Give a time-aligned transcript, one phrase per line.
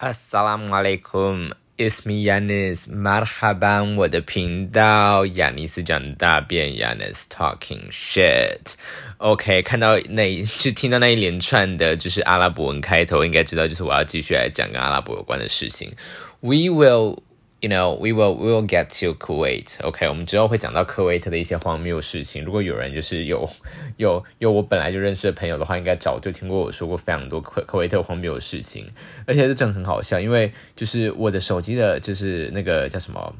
[0.00, 8.74] Assalamu alaikum, ismi Yanis, Marhaban，我的频道亚尼斯讲大便，Yanis talking shit。
[9.16, 15.90] OK，看到那就听到那一连串的，就是阿拉伯文开头，应该知道就是我要继续来讲跟阿拉伯有关的事情。
[16.38, 17.18] We will
[17.60, 19.84] You know, we will we will get to Kuwait.
[19.84, 22.44] OK，我们之后会讲到科威特的一些荒谬事情。
[22.44, 23.50] 如果有人就是有
[23.96, 28.88] 有有我本来就认识的朋友的话，应该早就听过我说过非常多科科威特荒谬的事情。
[29.26, 33.34] 而且是真的很好笑，因为就是我的手机的，就是那个叫什么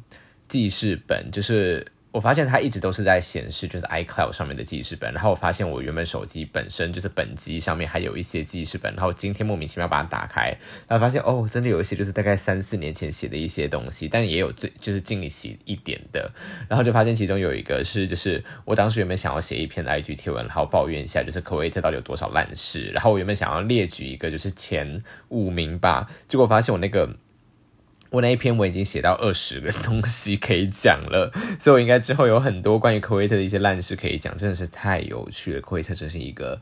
[0.49, 1.87] 记事本，就是。
[2.19, 10.49] 我发现它一直都是在显示就是 iCloud 上面的记事本，然后我发现我原本手机本身就是本机上面还有一些记事本，然后今天莫名其妙把它打开，
[10.89, 16.29] 然后发现哦，真的有一些就是大概三四年前写的一些东西，但也有最就是近期一点的，
[16.69, 27.09] 然后就发现其中有一个是就是我当时原本想要写一篇 IG 贴文，然后抱怨一下就是科威特到底有多少烂事，然后我原本想要列举一个就是前五名吧，结果发现我那个。
[28.11, 35.61] 我那一篇我已经写到二十个东西可以讲了， 所以我应该之后有很多关于科威特的一些烂事可以讲，真的是太有趣了。
[35.61, 36.61] 科威特真是一个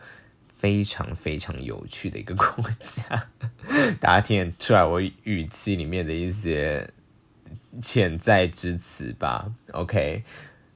[0.59, 3.29] 非常非常有趣的一个国家，
[4.01, 6.89] 大家听得出来我语气里面的一些
[7.81, 10.25] 潜在之词吧？OK。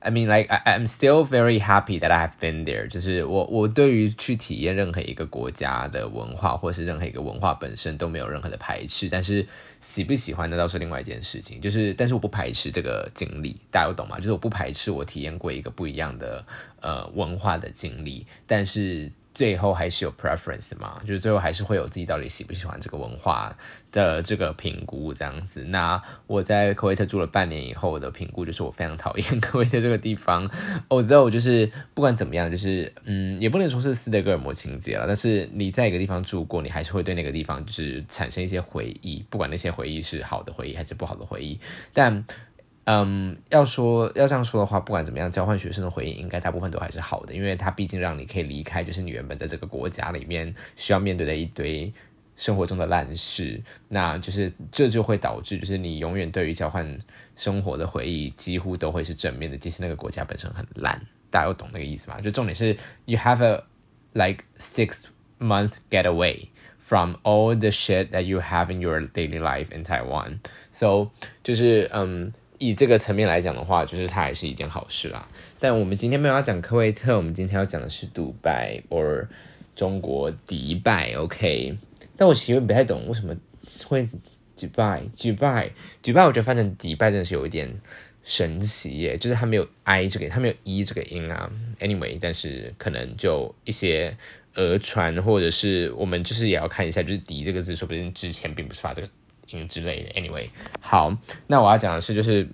[0.02, 2.88] I mean, like I, I'm still very happy that I have been there.
[2.88, 9.08] 就是我我对于去体验任何一个国家的文化，或是任何一个文化本身都没有任何的排斥。
[9.10, 9.46] 但是
[9.80, 11.60] 喜不喜欢那倒是另外一件事情。
[11.60, 14.16] 就是，但是我不排斥这个经历，大家有懂吗？
[14.16, 16.44] 就是我不排斥我体验过一个不一样的
[16.80, 19.12] 呃文化的经历，但是。
[19.32, 23.56] 最后还是有 preference 嘛，就是最后还是会有自己到底喜不喜欢这个文化
[23.92, 25.62] 的这个评估这样子。
[25.64, 30.50] 那我在科威特住了半年以后的评估就是我非常讨厌科威特这个地方。
[30.90, 35.06] Although 就是不管怎么样，就是嗯，也不能说是斯德哥尔摩情节了。
[35.06, 41.58] 但是你在一个地方住过，你还是会对那个地方就是产生一些回忆，不管那些回忆是好的回忆还是不好的回忆。
[41.92, 42.24] 但
[42.92, 51.92] 嗯，要说要这样说的话，不管怎么样，交换学生的回忆应该大部分都还是好的，因为它毕竟让你可以离开，就是你原本在这个国家里面需要面对的一堆
[52.34, 56.98] 生活中的烂事，那就是这就会导致，就是你永远对于交换
[57.36, 62.20] 生活的回忆几乎都会是正面的，即使那个国家本身很烂，大家有懂那个意思吗？
[62.20, 63.62] 就重点是，you have a
[64.14, 65.04] like six
[65.38, 66.48] month getaway
[66.80, 71.10] from all the shit that you have in your daily life in Taiwan，so
[71.44, 72.32] 就是嗯。
[72.60, 75.26] 以这个层面来讲的话，就是它还是一件好事啦。
[75.58, 79.26] 但我们今天没有要讲科威特，我们今天要讲的是杜拜或
[79.74, 81.14] 中国迪拜。
[81.14, 81.74] OK，
[82.18, 83.34] 但我其实不太懂为什么
[83.86, 84.06] 会
[84.54, 85.70] 迪拜，迪拜，
[86.02, 86.22] 迪拜。
[86.26, 87.80] 我觉得翻成迪拜真的是有一点
[88.22, 91.50] 神奇耶，就是它没有 i 这个，它没有 e 这个音啊。
[91.80, 94.14] Anyway，但是可能就一些
[94.52, 99.08] 讹传，或者是我们就是也要看一下，就是迪这个字，说不定之前并不是发这个。
[99.68, 100.48] 之类的，Anyway，
[100.80, 101.16] 好，
[101.46, 102.48] 那我要讲的是，就是，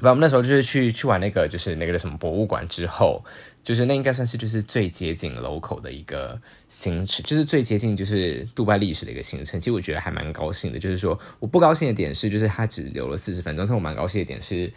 [0.00, 3.22] 我们那时候就是去去玩那个，就是那个什么博物馆之后，
[3.62, 9.60] 就是那应该算是就是最接近 local 的一个行程，就是最接近就是杜拜历史的一个行程。
[9.60, 14.72] 其实我觉得还蛮高兴的，就是说我不高兴的点是，就是它只留了四十分钟，但我蛮高兴的点是。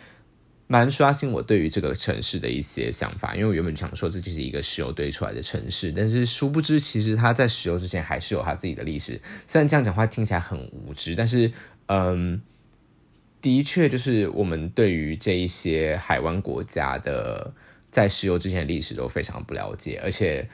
[0.74, 9.22] 蛮刷新我对于这个城市的一些想法，因为我原本想说这就是一个石油堆出来的城市，但是殊不知其实它在石油之前还是有它自己的历史。
[9.46, 11.52] 虽然这样讲话听起来很无知，但是
[11.86, 12.42] 嗯，
[13.40, 17.54] 的确就是我们对于这一些海湾国家的
[17.92, 20.50] 在石油之前的历史都非常不了解，而且。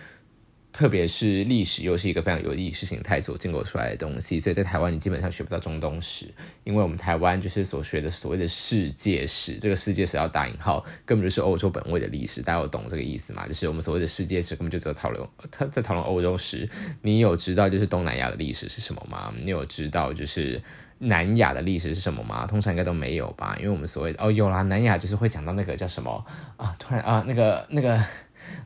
[0.72, 6.32] 特别是历史又是一个非常有意识形态所建构出来的东西，所以在台湾你基本上学不到中东史，
[6.64, 13.48] 因为我们台湾就是所学的所谓的世界史，这个世界史要打引号，根本就是欧洲本位的历史，大家有懂这个意思吗？
[13.48, 16.70] 就是我们所谓的世界史根本就只有讨论他在讨论欧洲史，
[17.02, 19.34] 你有知道就是东南亚的历史是什么吗？
[19.44, 20.62] 你有知道就是
[21.00, 22.46] 南亚的历史是什么吗？
[22.46, 26.24] 通常应该都没有吧，因为我们所谓的哦有啦，南亚就是会讲到那个叫什么
[26.58, 28.00] 啊，突然啊那个那个。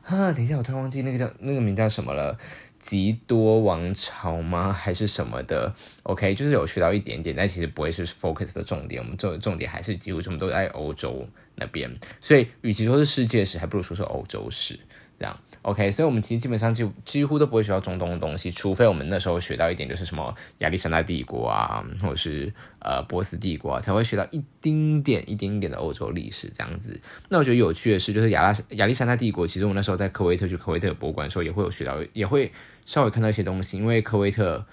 [0.02, 2.38] 啊，等一下，我突然忘记那个叫那个名叫什么了，
[2.80, 4.72] 吉多王朝吗？
[4.72, 5.74] 还是什么的
[6.04, 9.02] ？OK，就是有学到一点点，但其实不会是 focus 的重点。
[9.02, 14.78] 我们重重点还是几乎全部都在欧洲那边，所以与其说是世界史，还不如说是欧洲史。
[15.16, 27.00] 这样，OK，所以我们其实基本上就几乎都不会学到中东的东西，除非我们那时候学到一点，就是什么亚历山大帝国啊，或者是呃波斯帝国，才会学到一丁点、一丁点的欧洲历史这样子。
[27.30, 32.52] 那我觉得有趣的是，就是亚拉亚历山大帝国，其实我那时候在科威特去科威特博物馆的时候，也会有学到，也会
[32.84, 34.66] 稍微看到一些东西，因为科威特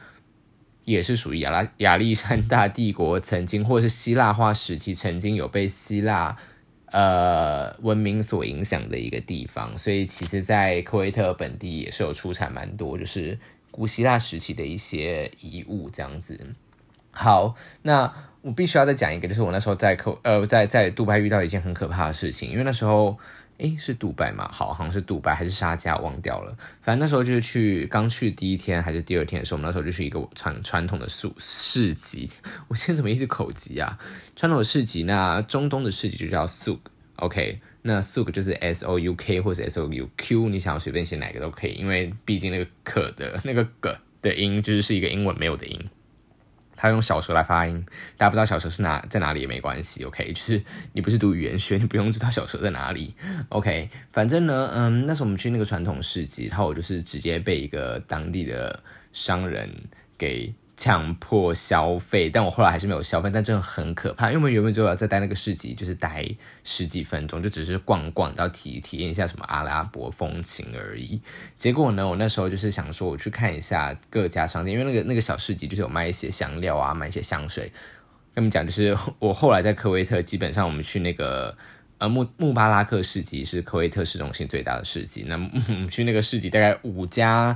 [0.84, 6.38] 也是属于亚拉亚历山大帝国曾经，或者是希腊化时期曾经有被希腊。
[6.92, 13.40] 呃，文明所影响的一个地方，所以其实，在科威特本地也是有出产蛮多，就是
[13.72, 16.40] 古希腊时期的一些遗物这样子。
[17.12, 23.18] 好，那我必须要再讲一个，就是我那时候在科呃在在杜拜遇到一件很可怕的事情，因为那时候。
[23.62, 24.50] 诶，是杜拜吗？
[24.52, 26.58] 好，好像是杜拜还是沙加，忘掉了。
[26.82, 32.30] 反正那时候就是去刚去第一天还是第二天的时候，我们那时候就去一个传传统的市市集。
[32.68, 33.98] 我现在怎么一直口急啊？
[34.36, 37.60] 传统的市集，那中东的市集就叫 souk，OK？
[37.84, 45.80] 那 souk 就是 S O U K 或者 S O U Q，你想要随便写哪个都可以，因为毕竟那个可的那个个的音就是是一个英文没有的音。
[46.82, 47.86] 他用小舌来发音，
[48.18, 50.60] 大家不知道小舌是哪在哪里也没关系，OK， 就是
[50.94, 53.14] 你不是读语言学，你不用知道小舌在哪里
[53.50, 58.82] ，OK，反正呢，嗯，那时候我们去那个传统市集，然后我就是直接被一个当地的
[59.14, 59.70] 商人
[60.18, 60.52] 给。
[60.82, 66.28] 强迫消费，但我后来还是没有消费，但真的很可怕，因为我们原本就要再待那个市集，就是待
[66.64, 71.22] 十几分钟，就只是逛逛，然后体体验一下什么阿拉伯风情而已。
[71.56, 77.72] 结果呢，我那时候就是想说，我去看一下各家商店，因为那个那个小市集就是有卖一些香料啊，卖一些香水。
[78.34, 81.56] 跟你们讲，就是我后来在科威特，基本上我们去那个
[82.00, 85.38] 呃穆穆巴拉克市集是科威特市中心最大的市集，那
[85.92, 87.56] 去那个市集大概五家。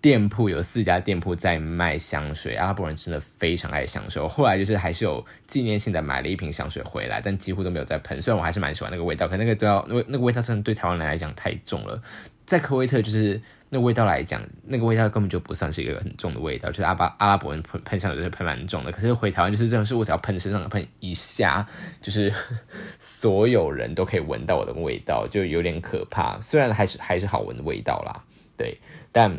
[0.00, 4.22] 店铺有四家店铺在卖香水，阿拉伯人真的非常爱香水。
[4.22, 8.20] 我后来就是还是有纪念性的买了一瓶香水回来，但几乎都没有在喷。
[8.20, 12.02] 虽然我还是蛮喜欢那个味道，可那个都要那那个味道真的对台湾人来讲太重了。
[12.46, 18.90] 在科威特就是那个味道来讲，那个味道根本就不算是一个很重的味道，就是阿巴阿拉伯人喷喷香水是喷蛮重的。
[18.90, 21.66] 可是回台湾就是这种是我只要喷身上喷一下，
[22.00, 22.32] 就是
[22.98, 26.40] 所有人都可以闻到我的味道，就有点可怕。
[26.40, 28.24] 虽然还是还是好闻的味道啦，
[28.56, 28.78] 对，
[29.12, 29.38] 但。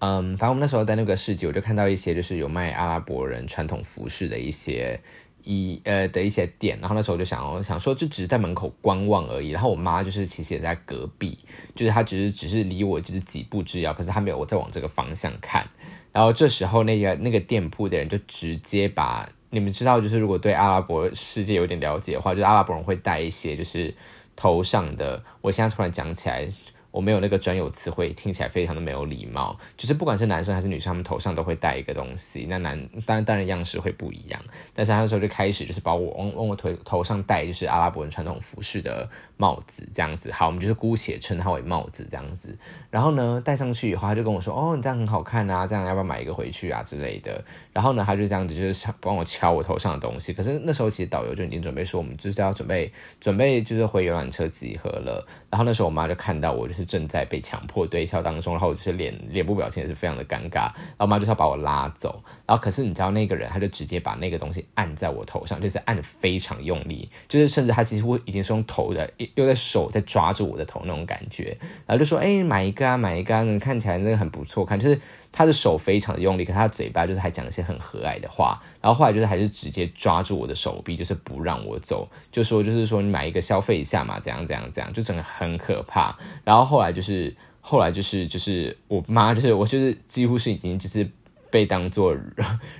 [0.00, 4.98] 嗯，反正我们那时候在那个市集，我就看到一些就是有卖阿拉伯人传统服饰的一些
[5.44, 9.50] 一呃的一些店，然后那时候我就想想说，就只是在门口观望而已。
[9.50, 11.36] 然后我妈就是其实也在隔壁，
[11.74, 15.68] 就是她只是只是离我就是几步之遥，可是她没有我在往这个方向看。
[16.12, 23.94] 然后这时候那个那个店铺的人就直接把你们知道，就是如果对阿拉伯世界有点了解的话，就是阿拉伯人会带一些就是
[24.34, 25.22] 头上的。
[25.42, 26.48] 我现在突然讲起来。
[26.90, 29.56] 我没有那个专有词汇，听起来非常的没有礼貌。
[29.76, 32.46] 就是不管是男生还是女生，他们头上都会戴一个东西。
[32.48, 34.40] 那男当然当然样式会不一样，
[34.74, 40.32] 但是他那时候就开始就是把我往往我头头上戴就是阿拉伯人传统服饰的帽子这样子。
[40.32, 42.58] 好，我们就是姑且称它为帽子这样子。
[42.90, 47.40] 然后呢，戴上去以后，他就跟我说：“哦，你这样很好看啊，这样要不要买一个回去啊之类的。”
[47.72, 50.32] 然后呢，他就这样子就是帮我敲我头上的东西。
[50.32, 55.24] 可是那时候其实导游就已经准备说，我们就是要准备准备就是回游览车集合了。
[55.48, 56.79] 然后那时候我妈就看到我就是。
[56.84, 71.56] 正在被强迫对笑当中，然后我就是脸脸部表情也是非常的尴尬，然后妈就是要把我拉走，然后可是你知道那个人他就直接把那个东西按在我头上，就是按的非常用力，就是甚至他几乎已经是用头的又在手在抓住我的头那种感觉，
[71.86, 75.00] 然后就说哎买一个啊买一个，啊，看起来真的很不错看，就是
[75.32, 86.70] 他的手非常的用力，可他嘴巴就是还讲一些很和蔼的话，然后后来就是还是直接抓住我的手臂，就是不让我走，就说就是说你买一个消费一下嘛，怎样怎样怎样，就整个很可怕，然后。
[86.70, 91.10] 后来就是，后来就是，就是我妈，就是我，就是几乎是已经就是
[91.50, 92.16] 被当做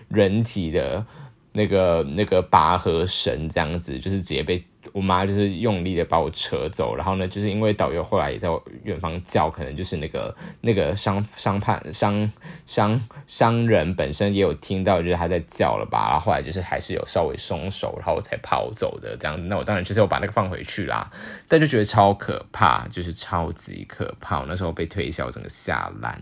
[0.07, 1.05] 人体的
[1.53, 4.63] 那个那个拔河绳这样子，就是直接被。
[4.93, 8.49] 我妈就是用力的把我扯走，然后呢，就是因为导游后来也在
[8.83, 12.29] 远方叫，可能就是那个那个商商判商
[12.65, 19.43] 商商人本身也有听到，就是他在叫了吧，然后后来就是还是有稍微松手，然后才跑走的这样子。
[19.45, 21.09] 那我当然就是我把那个放回去啦，
[21.47, 24.41] 但就觉得超可怕，就是超级可怕。
[24.41, 26.21] 我那时候被推销，整个下烂。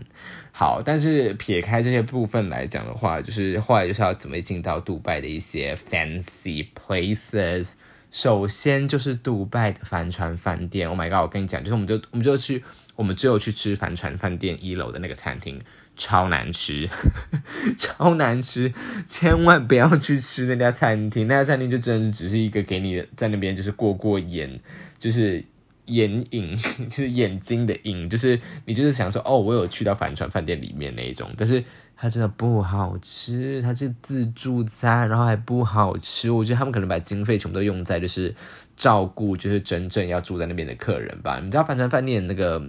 [0.59, 7.75] 好，但是撇开这些部分来讲的话，就是后来就是要怎么进到杜拜的一些 fancy places。
[8.11, 11.21] 首先就是杜拜的帆船饭店，Oh my god！
[11.21, 12.61] 我跟你讲，就是我们就我们就去，
[12.97, 15.61] 我们只有去吃帆船饭店一楼的那个餐厅，
[15.95, 16.89] 超难吃，
[17.79, 18.73] 超难吃，
[19.07, 24.59] 千万不要去吃那家餐厅，那家餐厅就真的只是一个给你在那边就是过过眼，
[24.99, 25.41] 就是
[25.89, 26.55] 眼影，
[26.89, 31.63] 就是眼睛的影，就是你就是想说哦，我有去到帆船饭店里面那一种，但是。
[32.01, 36.31] 它真的不好吃，它是自助餐，然后还不好吃。
[36.31, 38.33] 我觉得他们可能把经费全部都用在就是
[38.77, 41.41] 照顾，就是真正要住在那边的客人吧。
[41.43, 42.65] 你知道帆船饭店那个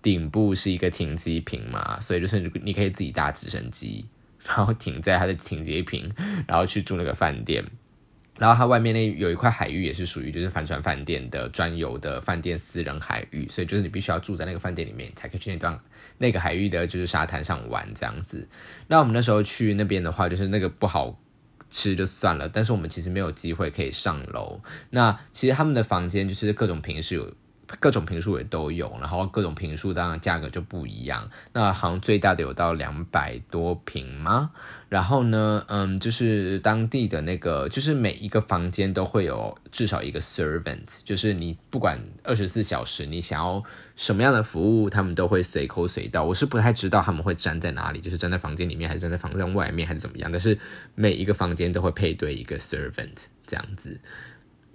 [0.00, 4.06] 顶部是一个停机坪嘛，所以就是你可以自己搭直升机，
[4.46, 6.08] 然后停在它的停机坪，
[6.46, 7.64] 然后去住那个饭店。
[8.38, 15.78] 然后它外面那有一块海域也是属于就是帆船饭店的专有的饭店私人海域，所以就是你必须要住在那个饭店里面才可以去那段
[16.18, 18.48] 那个海域的就是沙滩上玩这样子。
[18.86, 21.18] 那我们那时候去那边的话，就是那个不好
[21.68, 24.60] 吃就算了，但是我们其实没有机会可以上楼。
[24.90, 27.30] 那其实他们的房间就是各种平时有
[27.80, 31.28] 各种平数也都有，然后各种平数当然价格就不一样。
[31.52, 34.50] 那好像最大的有到两百多平吗？
[34.88, 43.62] 然后呢，嗯，就是当地的那个，就是每一个房间都会有至少一个 servant，就是你不管二十四小时你想要
[43.96, 46.24] 什么样的服务，他们都会随口随到。
[46.24, 50.30] 我是不太知道他们会站在哪里，就是站在房间里面，还是站在房间外面，还是怎么样。
[50.32, 50.58] 但是
[50.94, 54.00] 每一个房间都会配对一个 servant 这样子。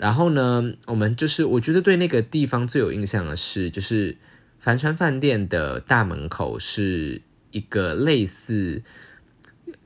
[0.04, 4.18] 然后呢，我们就是我觉得对那个地方最有印象的是，就是
[4.60, 8.84] 帆船饭店的大门口是一个类似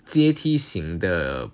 [0.04, 1.52] 阶梯型的，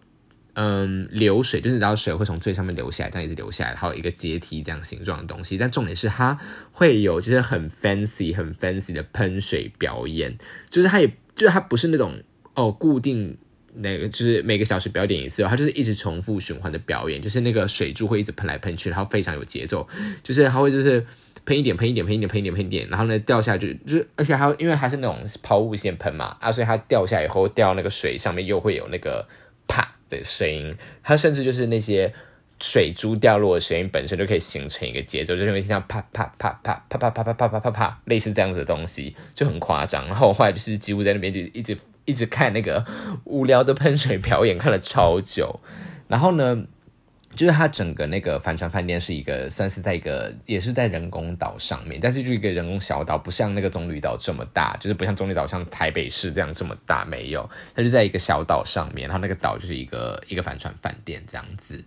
[0.53, 5.57] 嗯，流水，就是你知道水会从最上面流下来，这样一直流下来，然后一个阶梯这样形状的东西。
[5.57, 6.39] 但重点是它
[6.71, 10.37] 会有就是很 fancy、很 fancy 的喷水表演，
[10.69, 13.37] 就是它也就是它不是那种哦固定。
[13.75, 19.87] 那个就是每个小时表演一次，它就是一直重复循环的表演，就是那个水柱会一直喷来喷去，然后非常有节奏，
[20.21, 21.03] 就是它会就是
[21.45, 29.27] 喷一点喷一点喷一点喷一点喷一点，然后呢掉下去，就是而且还因为它是那种抛物线喷嘛啊，所以它掉下以后掉那个水上面又会有那个
[29.67, 32.13] 啪的声音，它甚至就是那些
[32.59, 41.75] 水珠掉落的声音本身就可以形成一个节奏，就是因为像啪啪啪啪啪啪啪啪啪啪啪啪类似这样子的东西就很夸张，然后我后来就是几乎在那边就一直。
[42.05, 42.85] 一直看那个
[43.23, 45.59] 无聊的喷水表演，看了超久。
[46.07, 46.65] 然后呢，
[47.35, 61.83] 就是它整个那个帆船饭店是一个算是在一个也是在人工岛上面，但是就一个人工小岛，不像那个棕榈岛这么大，就是不像棕榈岛像台北市这样这么大，没有，它就在一个小岛上面，然后那个岛就是一个一个帆船饭店这样子。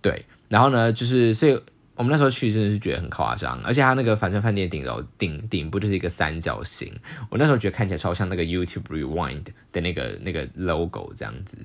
[0.00, 1.60] 对，然后呢，就是所以。
[1.96, 6.92] 我们那时候去真的是觉得很夸张，而且它那个帆船饭店顶楼顶顶部就是一个三角形，
[7.30, 11.58] 我那时候觉得看起来超像那个 YouTube Rewind 的那个那个 logo 这样子。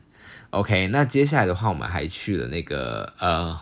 [0.51, 3.57] OK，那接下来的话，我们还去了那个呃，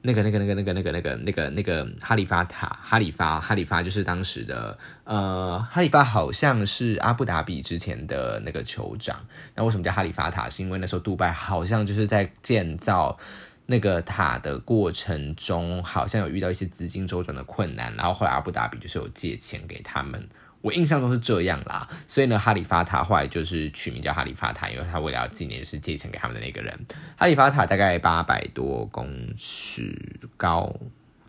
[0.00, 9.16] 那个那个那个那个那个那个那个那个哈利法塔，哈利法哈利法就是当时的呃，哈利法好像是阿布达比之前的那个酋长。
[9.54, 10.48] 那为什么叫哈利法塔？
[10.48, 13.16] 是因为那时候杜拜好像就是在建造
[13.66, 20.22] 那个塔的过程中，好像有遇到一些资金周转的困难，然后后来阿布达比就是有借钱给他们，
[20.60, 21.88] 我印象中是这样啦。
[22.06, 26.78] 所以呢，哈利法塔后来就是取名叫哈利法塔，因为他为了要纪念是借钱给他们的那个人。
[27.16, 30.74] 哈利法塔大概八百多公尺高，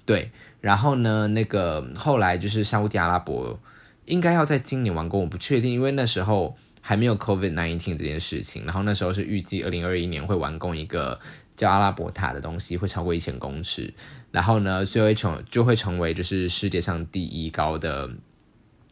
[0.05, 0.31] 对。
[0.59, 3.59] 然后呢，那个后来就是沙地阿拉伯
[4.05, 8.63] 应该要在今年完工，我不确定，因为那时候还没有 COVID nineteen 这件事情。
[8.65, 11.19] 然后那时候是预计二零二一年会完工一个。
[11.55, 13.93] 叫阿拉伯塔的东西会超过一千公尺，
[14.31, 18.09] 然后呢，就会成就会成为就是世界上第一高的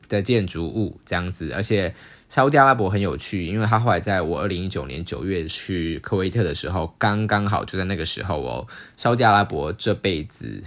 [0.08, 1.52] 的建筑物这样子。
[1.54, 1.92] 而且
[2.30, 8.68] 沙地阿拉伯很有趣，因为他后来在我二零一九年九月去科威特的时候，刚刚好就在那个时候哦。
[8.96, 10.62] 沙地阿拉伯这辈子，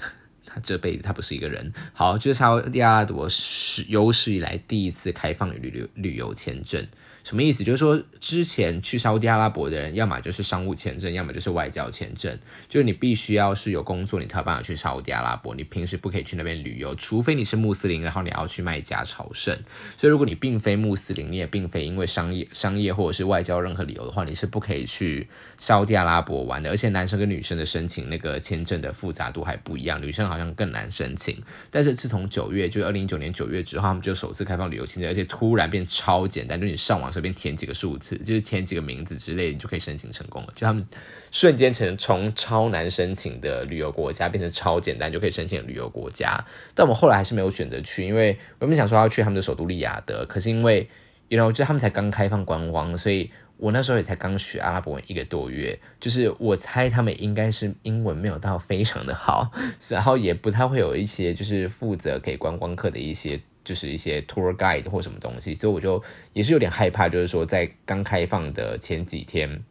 [0.45, 6.85] 他 这辈子他不是一个人，好，就是沙地阿拉伯是有史以来第一次开放旅旅旅游签证。
[7.25, 7.65] 什么意思？
[7.65, 12.39] 就是说，之前去沙地阿拉伯的人，要么就是商务签证，要么就是外交签证。
[12.69, 15.55] 就是你必须要是有工作，你才有办法去沙地阿拉伯。
[15.55, 19.59] 你平时不可以去那边旅游，除非你是穆斯林，然后你要去麦加朝圣。
[19.97, 25.27] 所以，如果你并非穆斯林，你也并非因为商业、商业或者是外交任何理由的话，你是不可以去
[25.57, 26.69] 沙地阿拉伯玩的。
[26.69, 31.43] 而且，男生跟女生的申请那个签证的复杂度还不一样，女生好像更难申请。
[31.71, 37.14] 但是，自从九月，就是二零一九年九月之后，他们就首次开放旅游签证，而且突然变超简单，就你上网。
[37.15, 40.53] 随便填几个数字，就是填几个名字之类，你就可以申请成功了。
[40.55, 40.87] 就他们
[41.31, 46.45] 瞬间成从超难申请的旅游国家变成超简单就可以申请的旅游国家。
[46.75, 50.87] 但我们后来还是没有选择去，因为我们想说要去他们的首都利雅得，可是因为
[51.29, 59.53] ，you know，就他们才刚开放观光，所以我那时候也才刚学阿拉伯文一个多月，就是我猜他们应该是英文没有到非常的好，
[59.89, 63.41] 然后也不太会有一些就是负责给观光客的一些。
[63.65, 66.03] 就是一些 tour guide 或什么东西，所以我就
[66.35, 69.63] 也是有点害怕，就是说在刚开放的前几天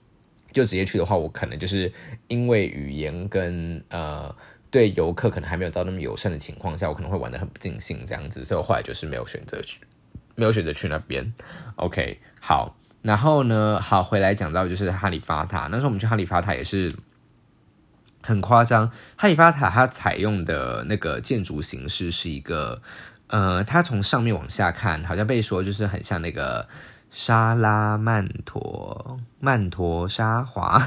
[0.51, 1.91] 就直接去的话，我可能就是
[2.27, 4.35] 因为语言跟呃
[4.71, 9.79] 对游客可能还没有到那么友善的情况下，我可能会玩的很不尽兴这样子，所以我后来就是没有选择去，
[10.35, 11.31] 没有选择去那边。
[11.75, 16.91] OK，好，然后呢，好回来讲到就是哈利法塔，那时候我们去哈利法塔也是
[18.23, 22.81] 很夸张，哈利法塔它采用的那个建筑形式是一个。
[23.33, 26.67] 呃，它从上面往下看，好像被说就是很像那个
[27.09, 30.79] 沙拉曼陀曼陀沙华。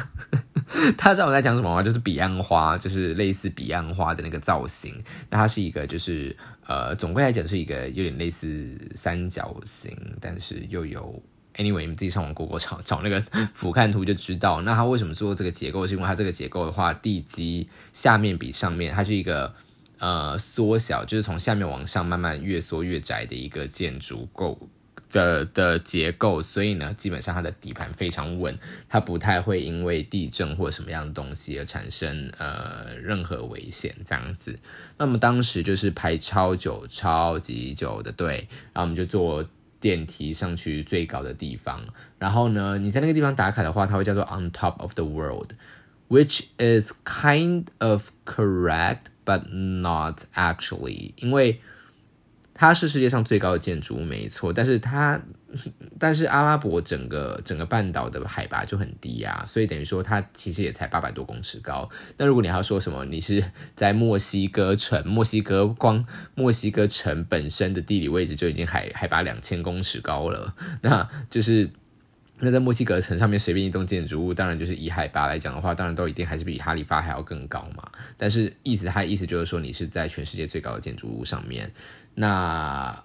[0.96, 1.82] 他知道我在讲什么吗？
[1.82, 4.94] 就是彼岸花，就是类似彼岸花的那个造型。
[5.28, 6.36] 那它是一个，就是
[6.68, 11.20] 呃，总归来讲是一个有点类似三角形，但是又有
[11.56, 13.20] anyway，你们自己上网 Google 找找那个
[13.54, 14.62] 俯瞰图就知道。
[14.62, 15.84] 那它为什么做这个结构？
[15.84, 19.52] 是因为它这个结构的话，地基下面比上面，它是一个。
[19.98, 24.68] 呃缩小，就是从下面往上慢慢越缩越窄的一个建筑构。
[25.12, 34.58] 的的结构，所以呢，基本上它的底盘非常稳，它不太会因为地震或什么样的东西而产生呃任何危险这样子。
[34.98, 39.48] 那么当时就是排超久、超级久的队，然后我们就坐
[39.80, 41.80] 电梯上去最高的地方。
[42.18, 51.60] 然后呢，你在那个地方打卡的话，它会叫做 On Top of the World，which is kind of correct but not actually，因为。
[52.58, 55.20] 它是世界上最高的建筑物，没错，但是它，
[55.98, 61.86] 但是阿拉伯整个整个半岛的海拔就很低啊，所以等于说它其实也才八百多公尺高。
[62.16, 66.02] 那如果你要说什么，你是在墨西哥城，墨西哥光
[66.34, 71.68] 墨西哥城本身的地理位置就已经海海拔两千公尺高了，那就是
[72.38, 77.90] 那在墨西哥城上面随便一栋建筑物，当然就是以海拔来讲的话，当然都一定还是比哈利法还要更高嘛。
[78.18, 81.72] 但是意思，它的意思就是说，你是在全世界最高的建筑物上面。
[82.14, 83.02] 那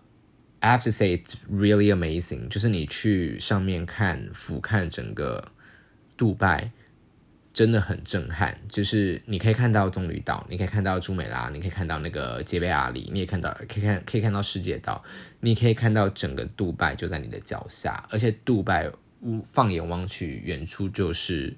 [0.59, 5.51] I have to say it's really amazing，就是你去上面看俯瞰整个
[6.17, 6.69] 杜拜，
[7.53, 8.59] 真的很震撼。
[8.67, 15.01] 就是你可以看到棕榈岛，你可以看到朱美拉，你可以看到那个杰贝阿里，你也看到可以看可以看到世界岛，
[15.39, 18.91] 你可以看到整个杜拜就在你的脚下，而且杜拜
[19.45, 21.55] 放眼望去，远处就是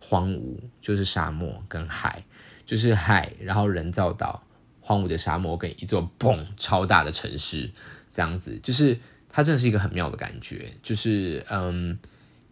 [0.00, 2.24] 荒芜，就是沙漠跟海，
[2.64, 4.42] 就是海，然后人造岛。
[4.80, 7.68] 荒芜的沙漠跟一座嘣超大的城市，
[8.12, 8.96] 这样子就是
[9.28, 10.70] 它真的是一个很妙的感觉。
[10.80, 11.98] 就是嗯，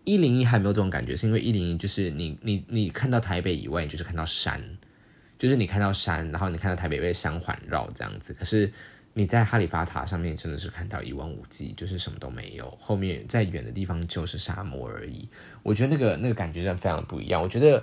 [0.02, 4.61] 一零一还没有这种感觉，是因为一零一就是你你你看到台北以外，就是看到山，
[5.38, 8.34] 就是你看到山，然后你看到台北被山环绕这样子。
[8.34, 8.73] 可是
[9.14, 15.26] 你在哈利法塔上面真的是看到一望无际，就是什么都没有，后面在远的地方就是沙漠而已。
[15.62, 17.40] 我觉得那个那个感觉真的非常不一样。
[17.40, 17.83] 我觉得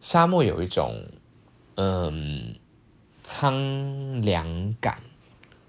[0.00, 1.06] 沙漠有一种
[1.76, 2.56] 嗯。
[3.26, 5.00] 苍凉感，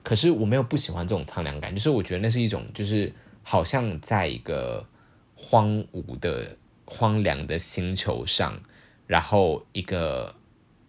[0.03, 3.09] 可是我没有不喜欢这种苍凉感，就是我觉得那是一种，就是
[3.43, 4.85] 好像在一个
[5.35, 8.62] 荒芜的荒凉的星球上，
[9.07, 10.35] 然后一个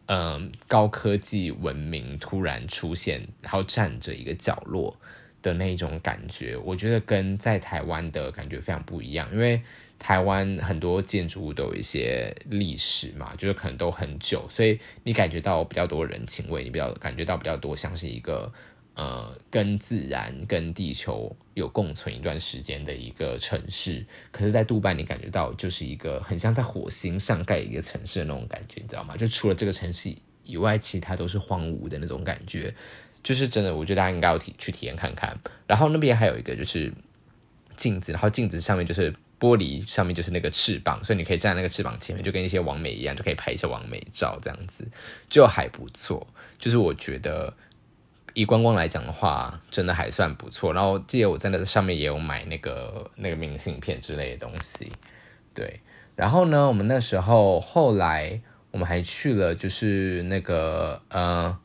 [0.07, 4.97] 嗯高科技文明突然出现，然后站着一个角落
[5.43, 9.61] 的那种感觉，我觉得跟在台湾的感觉非常不一样，因为。
[9.99, 18.53] 台湾很多建筑物都有一些历史嘛，就是可能都很久，所以你感觉到比较多人情味，你比较感觉到比较多像是一个
[18.97, 24.05] 呃跟自然、跟地球有共存一段时间的一个城市。
[24.33, 29.17] 可是，在杜拜你感觉到就是一个很像在火星上盖一个城市的那种感觉，你知道吗？
[29.17, 32.75] 就除了这个城市以外，其他都是荒芜的那种感觉，
[33.23, 35.39] 就是真的，我觉得大家应该要体去体验看看。
[35.67, 36.93] 然后那边还有一个就是
[37.77, 39.15] 镜子，然后镜子上面就是。
[39.39, 44.89] 玻璃上面就是那个翅膀，所以你可以站在那个翅膀前面，就跟一些完美一样，就可以拍一些完美照，这样子
[45.29, 46.27] 就还不错。
[46.59, 47.53] 就是我觉得
[48.37, 50.75] 以观光来讲的话，真的还算不错。
[50.75, 54.93] 然后记得我在那上面也有买那个那个明信片之类的东西，
[55.55, 55.81] 对。
[56.15, 58.39] 然后呢，我们那时候后来
[58.71, 61.57] 我们还去了，就是那个呃，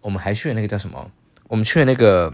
[0.00, 1.10] 我们还去了那个叫什么？
[1.48, 2.32] 我们去了那个。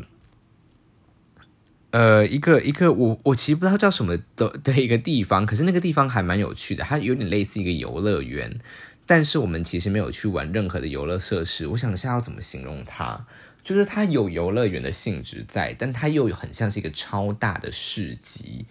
[1.93, 8.61] 呃，一个一个，我我其实不知道叫什么的的一个地方，可是那个地方还蛮有趣的，它有点类似一个游乐园，
[9.11, 11.67] 但是我们其实没有去玩任何的游乐设施。
[11.67, 13.27] 我想一下要怎么形容它，
[13.65, 18.67] 就是它有游乐园的性质在，但它又很像是一个超大的市集。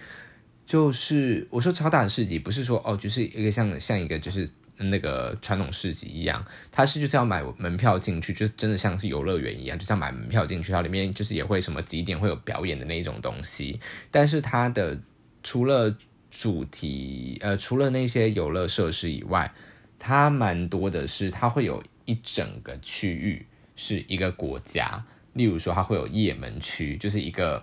[0.65, 4.49] 就是我说超大的市集，不是说哦，就是一个像像一个就是。
[4.81, 13.77] 那个传统市集一样，它是就是要买门票进去，就真的像是游乐园一样，就像买门票进去，它里面就是也会什么几点会有表演的那种东西。
[14.09, 14.97] 但是它的
[15.43, 15.93] 除了
[16.31, 19.53] 主题，呃，除了那些游乐设施以外，
[19.99, 27.61] 它蛮多的是它会有一整个区域是一个国家，例如说它会有也门区，就是一个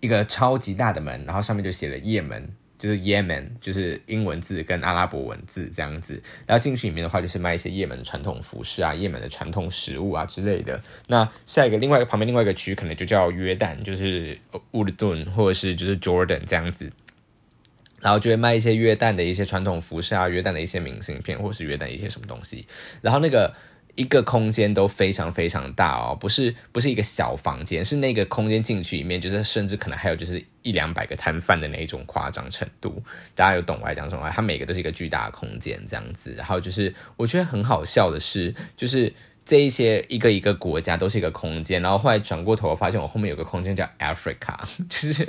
[0.00, 2.48] 一个超级大的门，然后上面就写了也门。
[2.78, 10.80] 就是 Yemen，就是英文字跟阿拉伯文字这样子，然后进去里面的话，就是卖一些也门的传统服饰啊、也门的传统食物啊之类的。
[11.08, 14.38] 那下一个另外一个旁边另外一个区可能就叫约旦，就是
[14.70, 16.88] 乌尔顿或者是就是 Jordan 这样子，
[18.00, 22.66] 然后就会卖一些约旦的一些传统服饰啊、约旦的一些明信片，或是约旦一些什么东西。
[23.00, 23.54] 然后那个。
[23.98, 33.02] 一个空间都非常非常大哦，不是不是一个小房间，是那个空间进去里面，就是甚至可能还有就是一两百个摊贩的那种夸张程度。
[33.34, 34.30] 大家有懂我讲什么？
[34.30, 36.32] 它每个都是一个巨大的空间这样子。
[36.38, 39.12] 然后就是我觉得很好笑的是，就是
[39.48, 41.80] 这一些一个一个国家都是一个空间。
[41.80, 44.56] 然后后来转过头发现，我后面有个空间叫 Africa，
[44.88, 45.26] 就是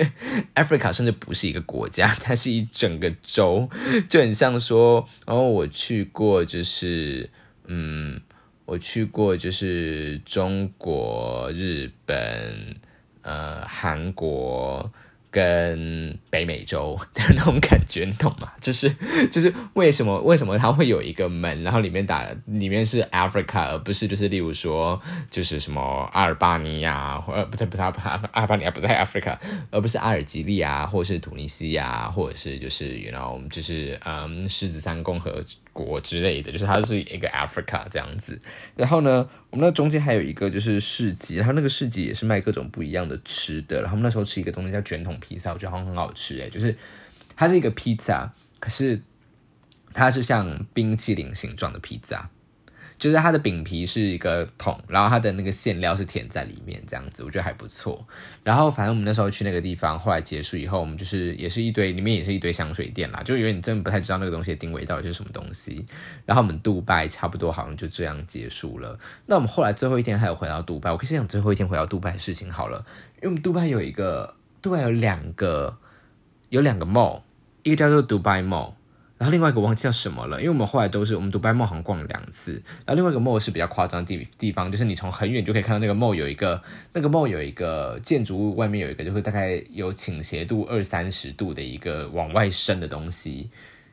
[0.54, 3.68] Africa 甚至不是一个国家，它是一整个州，
[4.08, 7.30] 就很像说，然后我去过，就是
[7.66, 8.20] 嗯。
[8.66, 12.76] 我去过就是中国、日本、
[13.22, 14.88] 呃韩国。
[15.30, 18.50] 跟北美洲 的那种感觉，你懂吗？
[18.60, 18.94] 就是
[19.30, 25.80] 就是为什么为什么它会有一个门，然后里面打里面是 Africa，而不是就是例如说就是什么
[26.12, 29.38] 阿尔巴尼亚，或不对不是阿阿阿尔巴尼亚不在 Africa，
[29.70, 35.42] 而不是阿尔及利亚，或者是突尼西亚，或者是就是 you know 就是嗯狮子山共和。
[35.72, 38.40] 国之类的，就是它是一个 Africa 这样子。
[38.76, 43.80] 然后呢，我们那中间还有一个就是市集，然后那个市集也是卖各种不一样的吃的。
[43.80, 46.76] 然后我们那时候吃一个东西叫卷筒披萨，我觉得好像很好吃诶，就是
[47.36, 49.00] 它是一个披萨，可是
[49.92, 52.28] 它是像冰淇淋形状的披萨。
[53.00, 58.06] 就是它的饼皮是一个桶，然后它的那个馅料是填在里面，这样子我觉得还不错。
[58.44, 65.86] 然后反正我们那时候去那个地方，后来结束以后，我们就是也是一堆，里面也是一堆香水店啦，就因为你真的不太知道那个东西的定位到底是什么东西。
[66.26, 68.98] 然后我们杜拜差不多好像就这样结束了。
[69.24, 72.84] 那我们后来最后一天还有回到杜拜，我可以先讲最后一天回到杜拜的事情好了。
[73.16, 75.78] 因为我们杜拜有一个，杜拜有两个，
[76.50, 77.22] 有两个 mall，
[77.62, 78.74] 一个叫做杜拜 mall。
[79.20, 82.52] 然后另外一个忘记叫什么了，因为我们后来都是我们独白梦好像逛了两次。
[82.86, 86.62] 然后另外一个 mall 是比较夸张的地地方，就是你从很远就可以看到那个 mall 有一个
[86.94, 93.50] 那个 mall 有一个建筑物外面有一个就是大概有倾斜度二三十度的一个往外伸的东西。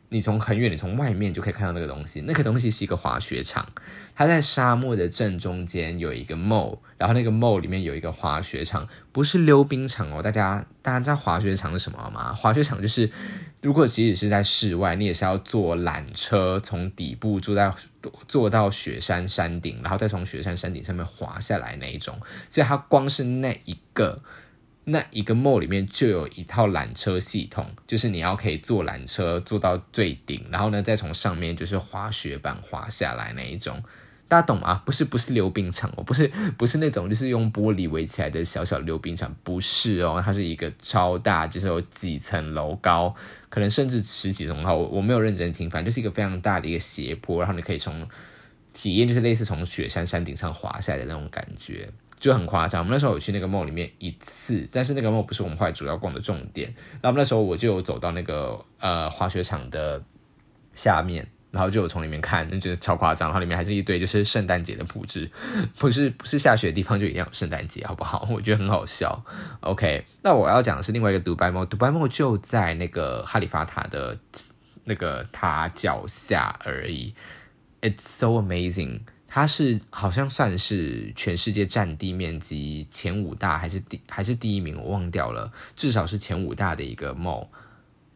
[0.10, 2.22] 你从很远，你从外面就可以看到那个东西。
[2.22, 3.68] 那个东西是一个滑雪场，
[4.16, 10.24] 它在沙漠的正中间有一个 mall，然后那个 mall 里面有一个滑雪场，不是溜冰场哦。
[10.24, 12.34] 大家大家知道滑雪场是什么吗？
[12.34, 13.12] 滑雪场就是，
[13.62, 17.70] 如果即使是在室外，你也是要坐缆车从底部坐在
[18.30, 22.18] 坐到雪山山顶，然后再从雪山山顶上面滑下来那一种。
[22.50, 24.22] 所以它光是那一个。
[24.90, 33.84] 那一个 mall 里面就有一套缆车系统，就是你要可以坐缆车坐到最顶，然后呢再从上面就是滑雪板滑下来那一种，
[34.30, 34.82] 大家懂吗？
[34.86, 43.14] 不是不是溜冰场哦，不是不是那种就是用玻璃围起来的小小溜冰场，不是哦，它是一个超大，就是有几层楼高，
[43.50, 44.74] 可能甚至十几层高。
[44.74, 48.08] 我我没有认真听，反正就是一个非常大的一个斜坡，然后你可以从
[48.72, 51.90] 体验就是类似从雪山山顶上滑下来的那种感觉。
[52.20, 56.74] 就很夸张，我们那时候有去那个 mall 里面一次，但是那个梦不是我们后来主要逛的重点。
[57.02, 60.02] 然后那时候我就有走到那个呃滑雪场的
[60.74, 63.30] 下面，然后就有从里面看，就觉得超夸张。
[63.30, 65.30] 然后里面还是一堆就是圣诞节的布置，
[65.78, 68.28] 不是不是下雪的地方就一样有圣诞节，好不好？
[68.32, 69.24] 我觉得很好笑。
[69.60, 74.18] OK， 那我要讲的是另外一个独白 mall，独白 mall 就在那个哈利法塔的
[74.86, 77.14] 那个塔脚下而已。
[77.82, 79.02] It's so amazing。
[79.28, 85.52] 它是好像算是全世界占地面积前五大，还是第还是第一名，我忘掉了。
[85.76, 87.48] 至少是前五大的一个 mall，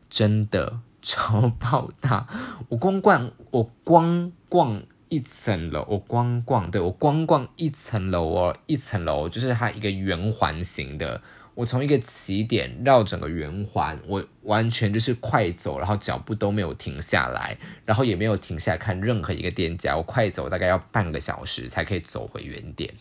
[0.09, 2.27] 真的超爆大。
[2.69, 11.21] 我光逛，我光逛一层楼，我光逛，对我光逛一层楼哦，一层楼就是它一个圆环形的。
[11.53, 19.95] 我从一个起点绕整个圆环，我完全就是快走，然后脚步都没有停下来，然后也没有停下来看任何一个店家。
[19.97, 22.93] 我快走大概要半个小时才可以走回原点。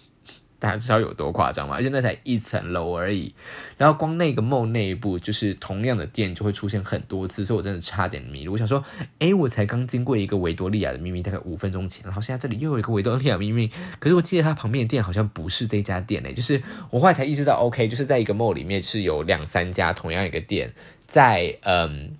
[0.61, 1.75] 大家知道有多夸张吗？
[1.75, 3.35] 而且那才一层楼而已，
[3.79, 8.53] 然后光那个梦内部就是同样的店就会出现很多次，所以我真的差点迷路。
[8.53, 8.85] 我想说，
[9.19, 20.73] 哎，我才刚经过一个维多利亚的秘密，大概五分钟前，然后现在这里又有一个维多利亚秘密，可是我记得它旁边的店好像不是这家店嘞，就是我后来才意识到，OK，就是在一个梦里面是有两三家同样一个店，
[21.07, 22.13] 在嗯。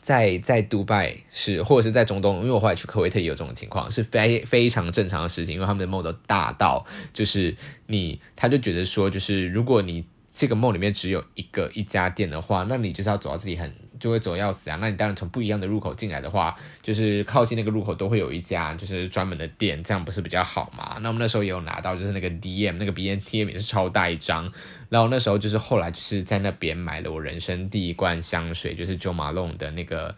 [0.00, 7.54] 在在杜拜是，或者是在中东，因为我后来去科威特也有这种情况，是非非常正常的事情，因为他们的梦都大到，就是
[7.86, 13.72] 你他就觉得说，就是如果你这个梦里面只有一个一家店的话，那你就是要走到自己很。
[14.00, 14.78] 就会走要死啊！
[14.80, 20.96] 那你当然从不一样的入口进来的话，就是靠近那个入口都会有一家就是专门的店，这样不是比较好嘛？
[21.00, 24.50] 那我们那时候也有拿到，就是那个 DM 那个 BNT M 也是超大一张。
[24.88, 30.16] 然后那时候就是后来就是在那边买了我人生第一罐香水，就是 Jo Malone 的那个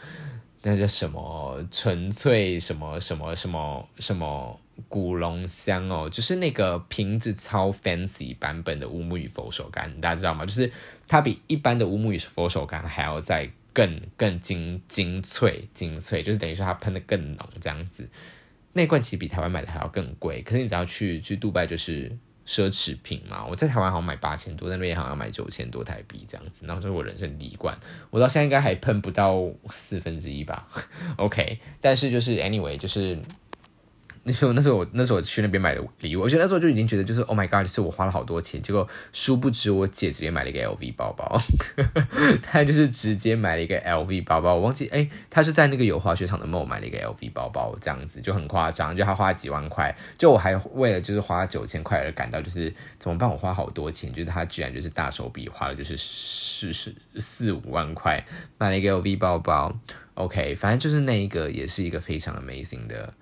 [0.63, 10.47] 那叫什么纯粹什么什么什么什么古龙香哦，就是那个瓶子超 fancy 版本的乌木与佛手柑，大家知道吗？
[10.47, 10.73] 就是
[11.07, 13.51] 它比一般的乌木与佛手柑还要再。
[13.73, 18.09] 更更精精粹精粹，就是等于说它喷的更浓这样子。
[18.75, 22.11] 那罐其实比台湾买的还要更贵，可是你只要去去杜拜就是
[22.47, 23.45] 奢侈品嘛。
[23.47, 26.67] 我在台湾好像买八千多，在那边好像要买九千多台币这样子。
[26.67, 27.79] 然后这是我人生第一罐，
[28.11, 30.67] 我到现在应该还喷不到四分之一吧。
[31.19, 33.19] OK，但是就是 anyway 就是
[34.25, 41.41] 那时候那时候我那时候我去那边买的礼物，我觉得那时候就已经觉得就是 Oh my God，是我花了好多钱，结果殊不知我姐直接买了一个 LV 包包，
[42.41, 58.25] 她就是直接买了一个 LV 包包，我忘记哎，她是在那个有滑雪场的 mall 买了一个 LV 包包，这样子就很夸张，就她花了几万块，就我还为了就是花九千块而感到就是怎么办，我花好多钱，就是她居然就是大手笔花了就是四十四五万块
[58.57, 59.77] 买了一个 LV 包包
[60.15, 63.13] ，OK，反正就是那一个也是一个非常 amazing 的。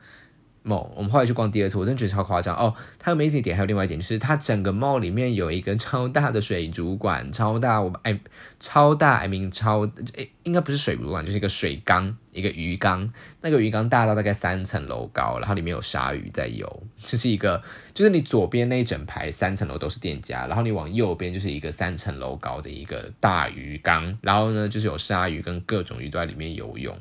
[0.62, 2.74] 帽我们后来去逛第二次，我真的觉得超夸张哦。
[2.98, 8.18] 它 amazing 点还有另外一点，就是它整个 mall 里面有一个超大的水族馆，超大，我哎，
[8.58, 13.10] 超大，I mean 超，哎，应该不是水族馆，就是一个水缸，一个鱼缸。
[13.40, 17.62] 那个鱼缸大到大概三层楼高，然后里面有鲨鱼在游，就是一个，
[17.94, 26.94] 就是你左边那一整排三层楼都是店家，然后你往右边就是一个三层楼高的一个大鱼缸，然后呢就是有鲨鱼跟各种鱼都在里面游泳，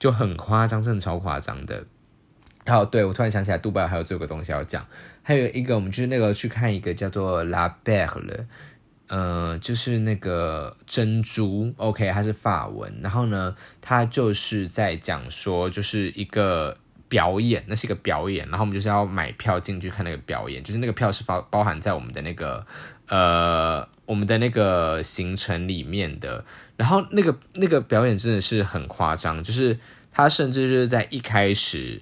[0.00, 1.84] 就很夸张，真的超夸张的。
[2.70, 4.86] 好，对我突然想起来，杜拜还有这个东西要讲，
[5.22, 8.46] 还有一个我们就是那个去看一个叫做 La Perle，
[9.08, 16.76] 嗯，就是那个珍珠，OK，它是法文，然后呢，它就是在讲说，就是一个
[17.08, 22.64] 表演，那是一个表演，然后我们就是要买票进去看那个表演，就是那个票是包包含在我们的那个
[23.08, 26.44] 呃我们的那个行程里面的，
[26.76, 29.78] 然后那个那个表演真的是很夸张，就是
[30.12, 32.00] 他甚至就是在一开始。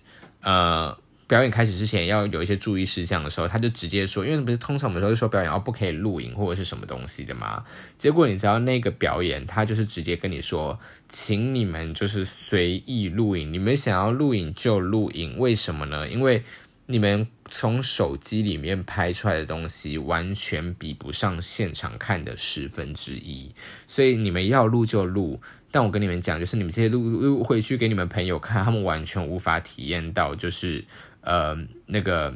[0.49, 7.63] 呃，表演开始之前要有一些注意事项的时候，他就直接说，因为不是通常我们都是说表演哦不可以录影或者是什么东西的嘛。
[7.99, 10.81] 结果你知道那个表演，他就是直接跟你说，
[11.11, 15.37] 请你们就是随意录影，你们想要录影就录影。
[15.39, 16.09] 为什么呢？
[16.09, 16.43] 因为
[16.87, 23.55] 你们从手机里面拍出来的东西完全比不上现场看的十分之一，
[23.87, 25.39] 所以你们要录就录。
[25.71, 30.83] 但我跟你们讲，就是你们这些录录回去给你们朋友看，他们完全无法体验到，就是
[31.21, 31.55] 呃
[31.85, 32.35] 那个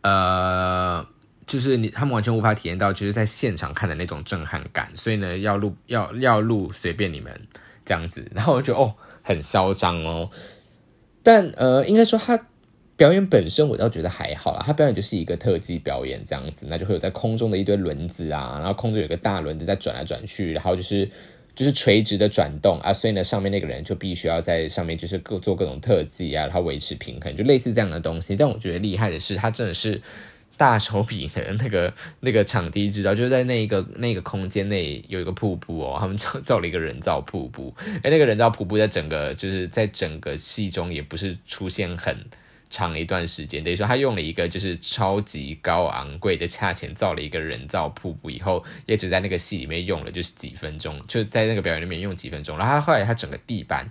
[0.00, 1.06] 呃，
[1.46, 4.90] 就是你他们完全无法体验到，就是在现场看的那种震撼感。
[4.96, 7.38] 所以呢，要录要要录，随便你们
[7.84, 8.26] 这样子。
[8.34, 10.30] 然后我就哦，很嚣张哦。
[11.22, 12.46] 但呃，应该说他
[12.96, 14.62] 表演本身，我倒觉得还好啦。
[14.64, 21.06] 他表演就是一个特技表演这样子，那就会有在空中的一堆轮子啊，然后空中有个大轮子在转来转去，然后就是。
[21.54, 28.34] 就是垂直的转动啊，所以呢，上面那个人就必须要在上面，就是各做各种特技啊，然后维持平衡，就类似这样的东西。
[28.34, 30.00] 但我觉得厉害的是，他真的是
[30.56, 37.74] 大手笔的那个 那个场地制造，就是在那一个那个空间内有一个瀑布哦，他们造造了一个人造瀑布。
[38.02, 42.16] 哎，那个人造瀑布在整个就是在整个戏中也不是出现很。
[42.72, 52.56] 长了一段时间，等于说他用了一个就是超级高昂贵的价钱造了一个人造瀑布，以后也只在那个戏里面用了就是几分钟，就在那个表演里面用几分钟。
[52.56, 53.86] 然后他后来他整个地板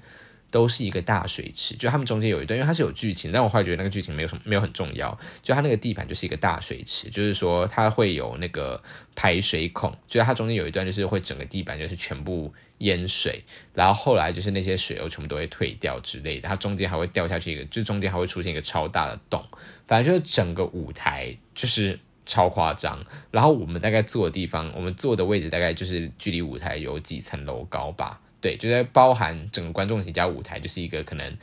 [0.51, 8.79] 都是一个大水池，就他们中间有一段，因为它是有剧情，但我后来觉得那个剧情没有什么没有很重要，就它那个地板就是一个大水池，就是说它会有那个
[9.15, 12.53] 排水孔，就是它中间有一段就是会整个地板就是全部。
[12.81, 13.43] 淹水，
[13.75, 19.39] 然后后来就是那些水又全部都会退掉之类的，它中间还会掉下去一个，就中间还会出现一个超大的洞，
[19.85, 22.97] 反正就是整个舞台就是超夸张。
[23.29, 31.38] 然后我们大概坐的地方，我们坐的位置大概就是距离舞台有几层楼高吧，对，就在包含整个观众席加舞台，就是一个可能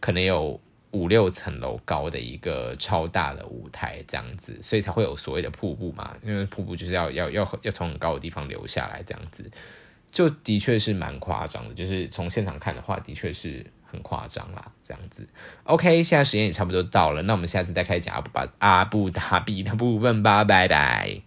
[0.00, 0.58] 可能有
[0.92, 9.50] 五六层楼高的一个超大的舞台这样子，所以才会有所谓的瀑布嘛，因为瀑布就是要要要要从很高的地方流下来这样子。
[10.12, 15.28] 就的确是蛮夸张的，就是从现场看的话，的确是很夸张啦，这样子。
[15.64, 18.30] OK，现在时间也差不多到了，那我们下次再开讲阿布
[18.60, 21.25] 阿布达比的部分吧，拜拜。